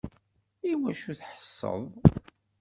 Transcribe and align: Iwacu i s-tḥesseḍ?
Iwacu 0.71 1.05
i 1.11 1.13
s-tḥesseḍ? 1.15 1.83